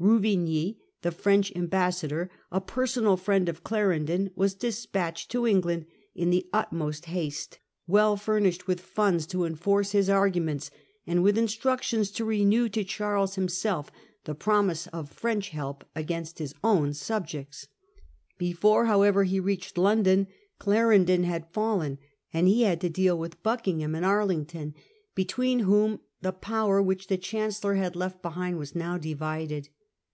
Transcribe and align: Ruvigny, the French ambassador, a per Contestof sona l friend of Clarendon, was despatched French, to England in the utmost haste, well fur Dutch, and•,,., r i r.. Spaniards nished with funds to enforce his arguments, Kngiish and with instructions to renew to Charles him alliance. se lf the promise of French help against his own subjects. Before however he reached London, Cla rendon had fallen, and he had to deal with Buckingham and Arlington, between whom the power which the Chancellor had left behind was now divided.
Ruvigny, 0.00 0.80
the 1.02 1.12
French 1.12 1.52
ambassador, 1.54 2.28
a 2.50 2.60
per 2.60 2.86
Contestof 2.86 2.88
sona 2.88 3.08
l 3.10 3.16
friend 3.16 3.48
of 3.48 3.62
Clarendon, 3.62 4.32
was 4.34 4.52
despatched 4.52 5.26
French, 5.30 5.44
to 5.44 5.46
England 5.46 5.86
in 6.12 6.30
the 6.30 6.48
utmost 6.52 7.04
haste, 7.04 7.60
well 7.86 8.16
fur 8.16 8.40
Dutch, 8.40 8.42
and•,,., 8.42 8.42
r 8.42 8.42
i 8.42 8.42
r.. 8.42 8.52
Spaniards 8.52 8.58
nished 8.58 8.66
with 8.66 8.80
funds 8.80 9.26
to 9.28 9.44
enforce 9.44 9.92
his 9.92 10.10
arguments, 10.10 10.70
Kngiish 10.70 10.78
and 11.06 11.22
with 11.22 11.38
instructions 11.38 12.10
to 12.10 12.24
renew 12.24 12.68
to 12.70 12.82
Charles 12.82 13.36
him 13.36 13.44
alliance. 13.44 13.54
se 13.58 13.68
lf 13.68 13.88
the 14.24 14.34
promise 14.34 14.88
of 14.88 15.08
French 15.08 15.50
help 15.50 15.84
against 15.94 16.40
his 16.40 16.52
own 16.64 16.92
subjects. 16.94 17.68
Before 18.38 18.86
however 18.86 19.22
he 19.22 19.38
reached 19.38 19.78
London, 19.78 20.26
Cla 20.58 20.78
rendon 20.82 21.22
had 21.22 21.52
fallen, 21.52 21.98
and 22.34 22.48
he 22.48 22.62
had 22.62 22.80
to 22.80 22.88
deal 22.88 23.16
with 23.16 23.40
Buckingham 23.44 23.94
and 23.94 24.04
Arlington, 24.04 24.74
between 25.14 25.60
whom 25.60 26.00
the 26.22 26.32
power 26.32 26.82
which 26.82 27.06
the 27.06 27.16
Chancellor 27.16 27.74
had 27.74 27.94
left 27.94 28.20
behind 28.20 28.58
was 28.58 28.74
now 28.74 28.98
divided. 28.98 29.68